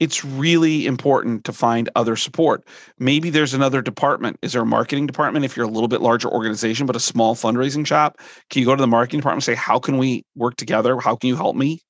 It's 0.00 0.24
really 0.24 0.86
important 0.86 1.44
to 1.44 1.52
find 1.52 1.90
other 1.96 2.14
support. 2.14 2.64
Maybe 3.00 3.30
there's 3.30 3.54
another 3.54 3.82
department. 3.82 4.38
Is 4.42 4.52
there 4.52 4.62
a 4.62 4.66
marketing 4.66 5.06
department 5.06 5.44
if 5.44 5.56
you're 5.56 5.66
a 5.66 5.70
little 5.70 5.88
bit 5.88 6.00
larger 6.00 6.28
organization, 6.28 6.86
but 6.86 6.94
a 6.94 7.00
small 7.00 7.34
fundraising 7.34 7.84
shop? 7.84 8.18
Can 8.50 8.60
you 8.60 8.66
go 8.66 8.76
to 8.76 8.80
the 8.80 8.86
marketing 8.86 9.20
department 9.20 9.48
and 9.48 9.56
say, 9.56 9.60
How 9.60 9.80
can 9.80 9.98
we 9.98 10.24
work 10.36 10.54
together? 10.56 10.98
How 11.00 11.16
can 11.16 11.28
you 11.28 11.36
help 11.36 11.56
me? 11.56 11.82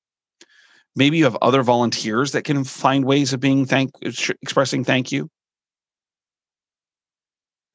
Maybe 0.99 1.17
you 1.17 1.23
have 1.23 1.37
other 1.41 1.63
volunteers 1.63 2.33
that 2.33 2.43
can 2.43 2.65
find 2.65 3.05
ways 3.05 3.31
of 3.31 3.39
being 3.39 3.65
thank 3.65 3.91
expressing 4.41 4.83
thank 4.83 5.13
you. 5.13 5.29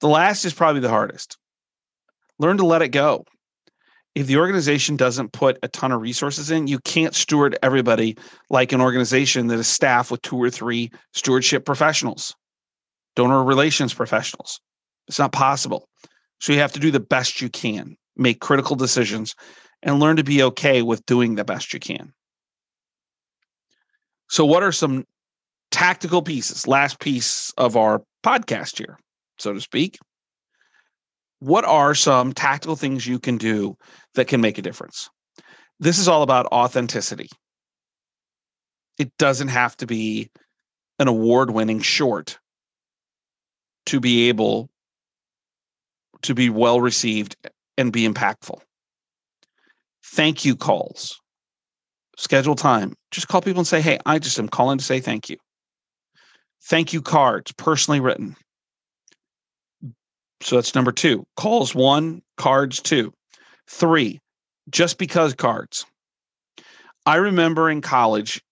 The 0.03 0.09
last 0.09 0.45
is 0.45 0.53
probably 0.53 0.83
the 0.83 0.91
hardest. 0.91 1.39
Learn 2.39 2.59
to 2.59 2.67
let 2.67 2.83
it 2.83 2.91
go. 2.91 3.25
If 4.15 4.27
the 4.27 4.37
organization 4.37 4.97
doesn't 4.97 5.33
put 5.33 5.59
a 5.63 5.69
ton 5.69 5.91
of 5.91 6.03
resources 6.03 6.51
in, 6.51 6.67
you 6.67 6.79
can't 6.81 7.15
steward 7.15 7.57
everybody 7.63 8.19
like 8.51 8.73
an 8.73 8.83
organization 8.83 9.47
that 9.47 9.59
is 9.59 9.69
staffed 9.69 10.11
with 10.11 10.21
two 10.21 10.37
or 10.37 10.51
three 10.51 10.91
stewardship 11.15 11.65
professionals, 11.65 12.37
donor 13.17 13.43
relations 13.43 13.95
professionals. 13.95 14.61
It's 15.09 15.19
not 15.19 15.33
possible. 15.33 15.89
So 16.41 16.53
you 16.53 16.59
have 16.59 16.73
to 16.73 16.79
do 16.79 16.91
the 16.91 17.01
best 17.01 17.41
you 17.41 17.49
can, 17.49 17.97
make 18.19 18.41
critical 18.41 18.77
decisions, 18.77 19.35
and 19.83 19.99
learn 19.99 20.17
to 20.17 20.25
be 20.25 20.43
okay 20.43 20.83
with 20.83 21.07
doing 21.07 21.37
the 21.37 21.45
best 21.45 21.73
you 21.73 21.81
can. 21.81 22.13
So, 24.35 24.45
what 24.45 24.65
are 24.65 24.73
some 24.73 25.05
tactical 25.71 26.21
pieces? 26.21 26.67
Last 26.67 26.99
piece 26.99 27.53
of 27.57 27.77
our 27.77 28.03
podcast 28.27 28.79
here, 28.79 28.99
so 29.39 29.53
to 29.53 29.61
speak. 29.61 29.97
What 31.39 31.65
are 31.65 31.95
some 31.95 32.33
tactical 32.33 32.75
things 32.75 33.07
you 33.07 33.21
can 33.21 33.39
do 33.39 33.77
that 34.17 34.27
can 34.27 34.41
make 34.41 34.59
a 34.59 34.63
difference? 34.63 35.09
This 35.79 36.01
is 36.01 36.09
all 36.09 36.23
about 36.23 36.47
authenticity. 36.47 37.29
It 38.99 39.17
doesn't 39.21 39.55
have 39.55 39.77
to 39.77 39.87
be 39.87 40.33
an 40.99 41.07
award 41.07 41.53
winning 41.53 41.81
short 41.81 42.41
to 43.87 44.01
be 44.01 44.31
able 44.31 44.69
to 46.23 46.35
be 46.35 46.51
well 46.51 46.81
received 46.81 47.37
and 47.79 47.93
be 47.93 48.05
impactful. 48.05 48.59
Thank 50.03 50.45
you 50.45 50.57
calls 50.57 51.21
schedule 52.17 52.55
time. 52.55 52.95
Just 53.11 53.29
call 53.29 53.41
people 53.43 53.61
and 53.61 53.67
say, 53.67 53.81
hey, 53.81 53.99
I 54.07 54.19
just 54.19 54.39
am 54.39 54.49
calling 54.49 54.79
to 54.79 54.85
say 54.85 55.01
thank 55.01 55.29
you. 55.29 55.37
Thank 56.65 56.93
you 56.93 57.03
cards, 57.03 57.53
personally 57.53 58.01
written. 58.01 58.37
So 60.41 60.57
that's 60.57 60.75
number 60.75 60.93
two. 60.93 61.27
Calls 61.37 61.75
one, 61.75 62.23
cards 62.37 62.81
two. 62.81 63.13
Three, 63.69 64.21
just 64.71 64.99
because 64.99 65.35
cards. 65.35 65.87
I 67.07 67.17
remember 67.17 67.69
in 67.69 67.83
college, 67.83 68.43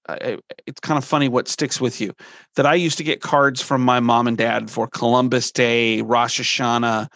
it's 0.67 0.81
kind 0.81 0.99
of 0.99 1.05
funny 1.05 1.29
what 1.29 1.49
sticks 1.49 1.81
with 1.81 2.01
you 2.01 2.13
that 2.57 2.67
I 2.67 2.75
used 2.75 2.99
to 2.99 3.05
get 3.05 3.23
cards 3.23 3.63
from 3.63 3.83
my 3.83 4.01
mom 4.01 4.27
and 4.27 4.37
dad 4.37 4.71
for 4.71 4.87
Columbus 4.89 5.53
Day, 5.53 6.03
Rosh 6.03 6.39
Hashanah, 6.39 7.09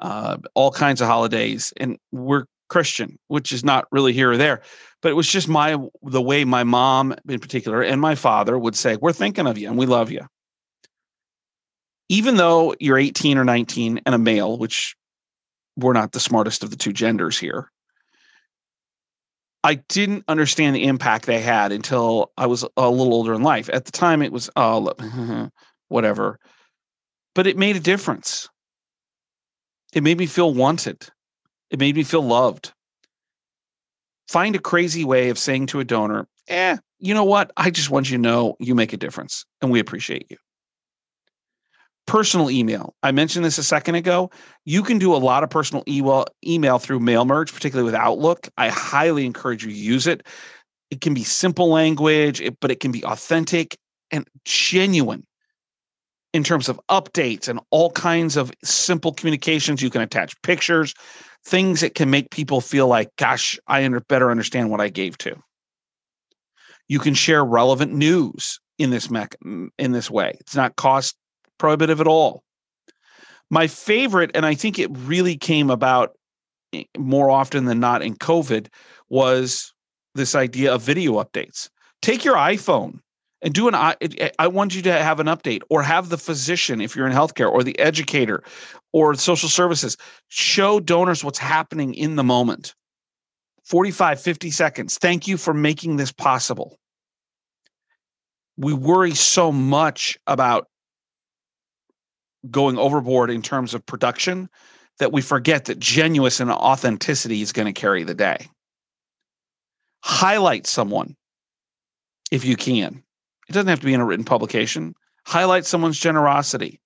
uh, 0.00 0.36
all 0.54 0.70
kinds 0.70 1.00
of 1.00 1.08
holidays. 1.08 1.72
And 1.78 1.96
we're 2.10 2.44
Christian, 2.72 3.18
which 3.28 3.52
is 3.52 3.62
not 3.62 3.86
really 3.92 4.14
here 4.14 4.32
or 4.32 4.38
there. 4.38 4.62
But 5.02 5.10
it 5.10 5.14
was 5.14 5.28
just 5.28 5.46
my 5.46 5.76
the 6.02 6.22
way 6.22 6.44
my 6.44 6.64
mom 6.64 7.14
in 7.28 7.38
particular 7.38 7.82
and 7.82 8.00
my 8.00 8.14
father 8.14 8.58
would 8.58 8.74
say, 8.74 8.96
We're 8.96 9.12
thinking 9.12 9.46
of 9.46 9.58
you 9.58 9.68
and 9.68 9.76
we 9.76 9.84
love 9.84 10.10
you. 10.10 10.26
Even 12.08 12.36
though 12.36 12.74
you're 12.80 12.98
18 12.98 13.36
or 13.36 13.44
19 13.44 14.00
and 14.06 14.14
a 14.14 14.18
male, 14.18 14.56
which 14.56 14.96
we're 15.76 15.92
not 15.92 16.12
the 16.12 16.20
smartest 16.20 16.62
of 16.62 16.70
the 16.70 16.76
two 16.76 16.94
genders 16.94 17.38
here. 17.38 17.70
I 19.64 19.74
didn't 19.74 20.24
understand 20.26 20.74
the 20.74 20.84
impact 20.84 21.26
they 21.26 21.40
had 21.40 21.72
until 21.72 22.32
I 22.36 22.46
was 22.46 22.64
a 22.76 22.90
little 22.90 23.14
older 23.14 23.34
in 23.34 23.42
life. 23.42 23.68
At 23.70 23.84
the 23.84 23.92
time, 23.92 24.22
it 24.22 24.32
was, 24.32 24.50
oh, 24.56 24.92
whatever. 25.88 26.38
But 27.34 27.46
it 27.46 27.56
made 27.56 27.76
a 27.76 27.80
difference. 27.80 28.48
It 29.92 30.02
made 30.02 30.18
me 30.18 30.26
feel 30.26 30.52
wanted. 30.52 31.08
It 31.72 31.80
made 31.80 31.96
me 31.96 32.04
feel 32.04 32.22
loved. 32.22 32.72
Find 34.28 34.56
a 34.56 34.60
crazy 34.60 35.04
way 35.04 35.30
of 35.30 35.38
saying 35.38 35.66
to 35.68 35.80
a 35.80 35.84
donor, 35.84 36.28
eh, 36.48 36.78
you 37.00 37.14
know 37.14 37.24
what? 37.24 37.52
I 37.56 37.70
just 37.70 37.90
want 37.90 38.10
you 38.10 38.18
to 38.18 38.22
know 38.22 38.56
you 38.60 38.74
make 38.76 38.92
a 38.94 38.98
difference 38.98 39.44
and 39.62 39.72
we 39.72 39.80
appreciate 39.80 40.26
you. 40.30 40.38
personal 42.06 42.50
email. 42.50 42.94
I 43.02 43.12
mentioned 43.12 43.44
this 43.44 43.58
a 43.58 43.64
second 43.64 43.94
ago. 43.94 44.30
You 44.64 44.82
can 44.82 44.98
do 44.98 45.14
a 45.14 45.18
lot 45.18 45.44
of 45.44 45.50
personal 45.50 45.84
email 45.88 46.26
email 46.46 46.78
through 46.78 47.00
mail 47.00 47.24
merge, 47.24 47.52
particularly 47.52 47.86
with 47.86 47.94
Outlook. 47.94 48.48
I 48.58 48.68
highly 48.68 49.24
encourage 49.26 49.64
you 49.64 49.70
to 49.70 49.76
use 49.76 50.06
it. 50.06 50.26
It 50.90 51.00
can 51.00 51.14
be 51.14 51.24
simple 51.24 51.70
language, 51.70 52.42
but 52.60 52.70
it 52.70 52.80
can 52.80 52.92
be 52.92 53.04
authentic 53.04 53.76
and 54.10 54.28
genuine 54.44 55.26
in 56.34 56.44
terms 56.44 56.68
of 56.68 56.80
updates 56.90 57.48
and 57.48 57.60
all 57.70 57.90
kinds 57.92 58.36
of 58.36 58.52
simple 58.64 59.12
communications. 59.12 59.82
You 59.82 59.90
can 59.90 60.02
attach 60.02 60.40
pictures, 60.42 60.94
things 61.44 61.80
that 61.80 61.94
can 61.94 62.10
make 62.10 62.30
people 62.30 62.60
feel 62.60 62.86
like, 62.86 63.10
gosh, 63.16 63.58
I 63.66 63.84
under, 63.84 64.00
better 64.00 64.30
understand 64.30 64.70
what 64.70 64.80
I 64.80 64.88
gave 64.88 65.18
to. 65.18 65.36
You 66.88 66.98
can 66.98 67.14
share 67.14 67.44
relevant 67.44 67.92
news 67.92 68.60
in 68.78 68.90
this 68.90 69.10
mech, 69.10 69.34
in 69.78 69.92
this 69.92 70.10
way. 70.10 70.36
It's 70.40 70.54
not 70.54 70.76
cost 70.76 71.16
prohibitive 71.58 72.00
at 72.00 72.06
all. 72.06 72.42
My 73.50 73.66
favorite, 73.66 74.30
and 74.34 74.46
I 74.46 74.54
think 74.54 74.78
it 74.78 74.90
really 74.90 75.36
came 75.36 75.70
about 75.70 76.12
eh, 76.72 76.84
more 76.96 77.30
often 77.30 77.66
than 77.66 77.80
not 77.80 78.02
in 78.02 78.14
COVID, 78.16 78.68
was 79.08 79.72
this 80.14 80.34
idea 80.34 80.74
of 80.74 80.82
video 80.82 81.22
updates. 81.22 81.68
Take 82.00 82.24
your 82.24 82.36
iPhone 82.36 83.00
and 83.42 83.52
do 83.52 83.68
an 83.68 83.74
I, 83.74 83.96
I 84.38 84.46
want 84.46 84.74
you 84.74 84.82
to 84.82 84.92
have 84.92 85.20
an 85.20 85.26
update 85.26 85.62
or 85.68 85.82
have 85.82 86.08
the 86.08 86.18
physician 86.18 86.80
if 86.80 86.94
you're 86.94 87.06
in 87.06 87.12
healthcare 87.12 87.50
or 87.50 87.62
the 87.62 87.78
educator 87.78 88.42
or 88.92 89.14
social 89.14 89.48
services 89.48 89.96
show 90.28 90.80
donors 90.80 91.24
what's 91.24 91.38
happening 91.38 91.94
in 91.94 92.16
the 92.16 92.24
moment 92.24 92.74
45 93.64 94.20
50 94.20 94.50
seconds 94.50 94.98
thank 94.98 95.26
you 95.26 95.36
for 95.36 95.52
making 95.52 95.96
this 95.96 96.12
possible 96.12 96.78
we 98.56 98.72
worry 98.72 99.14
so 99.14 99.50
much 99.50 100.18
about 100.26 100.68
going 102.50 102.78
overboard 102.78 103.30
in 103.30 103.42
terms 103.42 103.74
of 103.74 103.84
production 103.86 104.48
that 104.98 105.12
we 105.12 105.22
forget 105.22 105.66
that 105.66 105.78
genuineness 105.78 106.40
and 106.40 106.50
authenticity 106.50 107.40
is 107.40 107.52
going 107.52 107.66
to 107.66 107.72
carry 107.72 108.04
the 108.04 108.14
day. 108.14 108.48
Highlight 110.04 110.66
someone 110.66 111.16
if 112.30 112.44
you 112.44 112.56
can. 112.56 113.02
It 113.48 113.52
doesn't 113.52 113.68
have 113.68 113.80
to 113.80 113.86
be 113.86 113.94
in 113.94 114.00
a 114.00 114.04
written 114.04 114.24
publication. 114.24 114.94
Highlight 115.26 115.66
someone's 115.66 115.98
generosity. 115.98 116.80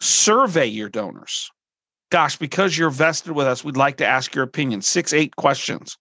Survey 0.00 0.66
your 0.66 0.88
donors. 0.88 1.50
Gosh, 2.10 2.36
because 2.36 2.78
you're 2.78 2.90
vested 2.90 3.32
with 3.32 3.46
us, 3.46 3.64
we'd 3.64 3.76
like 3.76 3.98
to 3.98 4.06
ask 4.06 4.34
your 4.34 4.44
opinion. 4.44 4.80
Six, 4.80 5.12
eight 5.12 5.36
questions. 5.36 5.98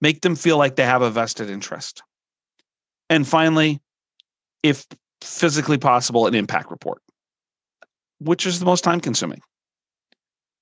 Make 0.00 0.22
them 0.22 0.36
feel 0.36 0.56
like 0.56 0.76
they 0.76 0.84
have 0.84 1.02
a 1.02 1.10
vested 1.10 1.50
interest. 1.50 2.02
And 3.10 3.26
finally, 3.26 3.80
if 4.62 4.86
physically 5.20 5.76
possible, 5.76 6.26
an 6.26 6.34
impact 6.34 6.70
report 6.70 7.02
which 8.20 8.46
is 8.46 8.60
the 8.60 8.66
most 8.66 8.84
time 8.84 9.00
consuming. 9.00 9.40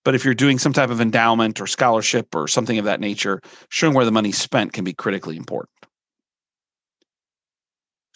But 0.04 0.14
if 0.14 0.24
you're 0.24 0.34
doing 0.34 0.58
some 0.58 0.72
type 0.72 0.90
of 0.90 1.00
endowment 1.00 1.60
or 1.60 1.66
scholarship 1.66 2.34
or 2.34 2.48
something 2.48 2.78
of 2.78 2.86
that 2.86 3.00
nature, 3.00 3.42
showing 3.68 3.94
where 3.94 4.04
the 4.04 4.12
money's 4.12 4.38
spent 4.38 4.72
can 4.72 4.84
be 4.84 4.94
critically 4.94 5.36
important. 5.36 5.68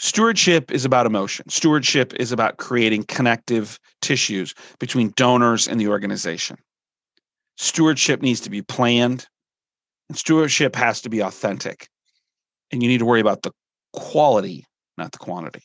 Stewardship 0.03 0.71
is 0.73 0.85
about 0.85 1.07
emotion. 1.07 1.49
Stewardship 1.49 2.13
is 2.15 2.33
about 2.33 2.57
creating 2.57 3.05
connective 3.05 3.79
tissues 4.01 4.53
between 4.81 5.13
donors 5.15 5.69
and 5.69 5.81
the 5.81 5.87
organization. 5.87 6.57
Stewardship 7.57 8.21
needs 8.21 8.41
to 8.41 8.51
be 8.51 8.63
planned, 8.63 9.29
and 10.09 10.19
stewardship 10.19 10.75
has 10.75 11.01
to 11.03 11.09
be 11.09 11.21
authentic. 11.21 11.87
And 12.73 12.83
you 12.83 12.89
need 12.89 12.99
to 12.99 13.05
worry 13.05 13.21
about 13.21 13.43
the 13.43 13.53
quality, 13.93 14.67
not 14.99 15.13
the 15.13 15.19
quantity. 15.19 15.63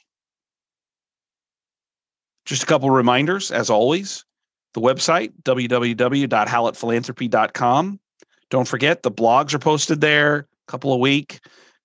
Just 2.46 2.62
a 2.62 2.68
couple 2.68 2.92
reminders, 2.92 3.50
as 3.50 3.72
always, 3.72 4.24
the 4.76 4.82
website, 4.82 5.32
www.hallettphilanthropy.com. 5.42 8.00
Don't 8.52 8.68
forget, 8.68 9.02
the 9.02 9.12
blogs 9.12 9.56
are 9.56 9.60
posted 9.60 10.00
there, 10.00 10.38
a 10.38 10.46
couple 10.72 10.94
a 10.94 10.98
week, 10.98 11.40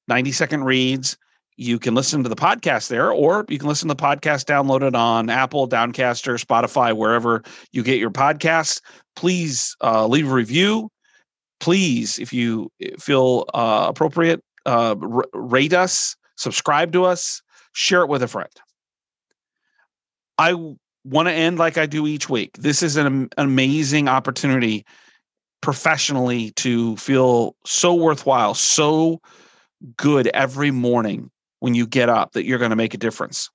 90 0.07 0.33
second 0.33 0.65
reads. 0.65 1.17
You 1.63 1.79
can 1.79 1.95
listen 1.95 2.25
to 2.25 2.29
the 2.29 2.35
podcast 2.35 2.89
there, 2.89 3.13
or 3.13 3.45
you 3.49 3.57
can 3.57 3.69
listen 3.69 3.89
to 3.89 3.95
the 3.95 4.03
podcast 4.03 4.47
downloaded 4.47 4.97
on 4.97 5.31
Apple, 5.31 5.69
Downcaster, 5.69 6.45
Spotify, 6.45 6.93
wherever 6.93 7.43
you 7.71 7.85
get 7.85 8.01
your 8.01 8.11
podcasts. 8.11 8.81
Please 9.15 9.77
uh, 9.81 10.07
leave 10.09 10.29
a 10.29 10.35
review. 10.35 10.91
Please, 11.61 12.19
if 12.19 12.33
you 12.33 12.69
feel 12.99 13.45
uh, 13.55 13.87
appropriate, 13.89 14.43
uh, 14.67 14.97
r- 15.01 15.29
rate 15.33 15.73
us, 15.73 16.17
subscribe 16.37 16.93
to 16.93 17.05
us, 17.05 17.41
share 17.73 18.03
it 18.03 18.09
with 18.09 18.25
a 18.25 18.29
friend. 18.29 18.51
I 20.39 20.55
want 21.05 21.29
to 21.29 21.33
end 21.33 21.59
like 21.59 21.79
I 21.79 21.87
do 21.87 22.09
each 22.09 22.29
week. 22.29 22.51
This 22.59 22.83
is 22.83 22.97
an, 22.97 23.29
amazing 23.37 24.09
opportunity 24.09 24.85
professionally 25.61 26.51
to 26.57 26.97
feel 26.97 27.55
so 27.65 27.95
worthwhile, 27.95 28.55
so 28.55 29.21
good 29.97 30.27
every 30.29 30.73
morning 30.73 31.31
when 31.63 31.77
you 31.77 31.87
get 31.87 32.09
up 32.09 32.33
that 32.33 32.45
you're 32.45 32.59
going 32.59 32.71
to 32.71 32.77
make 32.77 32.93
a 32.93 32.99
difference. 32.99 33.49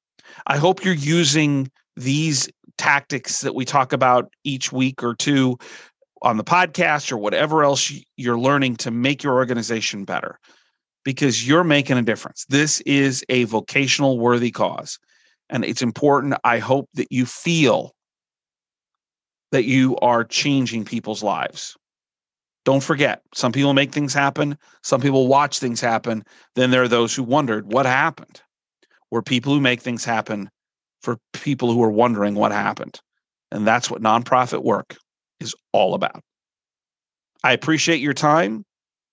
I 0.48 0.56
hope 0.56 0.86
you're 0.86 0.93
using 0.93 1.70
these 1.98 2.50
tactics 2.78 3.41
that 3.41 3.54
we 3.54 3.65
talk 3.65 3.91
about 3.91 4.32
each 4.46 4.72
week 4.72 5.04
or 5.04 5.13
two 5.13 5.58
on 6.22 6.38
the 6.38 6.43
podcast 6.43 7.12
or 7.12 7.17
whatever 7.17 7.65
else 7.65 7.91
you're 8.15 8.39
learning 8.39 8.78
to 8.78 8.91
make 8.91 9.24
your 9.24 9.34
organization 9.34 10.06
better 10.06 10.39
because 11.04 11.46
you're 11.46 11.65
making 11.65 11.98
a 11.98 12.02
difference. 12.02 12.46
This 12.48 12.80
is 12.82 13.26
a 13.28 13.43
vocational 13.43 14.17
worthy 14.17 14.52
cause. 14.52 15.00
And 15.50 15.65
it's 15.65 15.82
important. 15.82 16.36
I 16.46 16.60
hope 16.60 16.88
that 16.93 17.12
you 17.12 17.26
feel 17.26 17.93
that 19.52 19.65
you 19.65 19.98
are 19.98 20.24
changing 20.24 20.86
people's 20.86 21.24
lives. 21.24 21.76
Don't 22.68 22.84
forget, 22.84 23.22
some 23.34 23.54
people 23.54 23.74
make 23.74 23.94
things 23.94 24.14
happen, 24.14 24.58
some 24.84 25.00
people 25.00 25.28
watch 25.28 25.60
things 25.60 25.80
happen. 25.80 26.26
Then 26.56 26.70
there 26.70 26.84
are 26.84 26.90
those 26.90 27.16
who 27.16 27.24
wondered 27.24 27.72
what 27.72 27.86
happened. 27.86 28.42
We're 29.10 29.22
people 29.22 29.54
who 29.54 29.62
make 29.62 29.80
things 29.80 30.04
happen 30.04 30.50
for 31.02 31.18
people 31.32 31.72
who 31.72 31.82
are 31.82 31.90
wondering 31.90 32.36
what 32.36 32.52
happened. 32.52 33.00
And 33.54 33.66
that's 33.66 33.90
what 33.90 34.02
nonprofit 34.02 34.66
work 34.66 34.98
is 35.40 35.56
all 35.72 35.94
about. 35.94 36.22
I 37.42 37.54
appreciate 37.54 38.02
your 38.02 38.14
time 38.14 38.66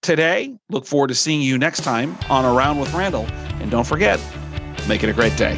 today. 0.02 0.56
Look 0.68 0.84
forward 0.84 1.08
to 1.10 1.14
seeing 1.14 1.40
you 1.40 1.56
next 1.56 1.84
time 1.84 2.18
on 2.28 2.44
Around 2.44 2.80
with 2.80 2.92
Randall. 2.92 3.26
And 3.60 3.70
don't 3.70 3.86
forget, 3.86 4.18
make 4.88 5.04
it 5.04 5.10
a 5.10 5.12
great 5.12 5.36
day. 5.36 5.56